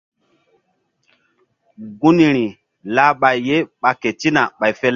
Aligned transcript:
Gunri 1.99 2.43
lah 2.95 3.11
ɓay 3.21 3.37
ye 3.47 3.57
ɓa 3.81 3.89
ketina 4.01 4.41
ɓay 4.59 4.73
fe 4.73 4.77
le 4.77 4.77
aŋay 4.79 4.89
ku. 4.89 4.89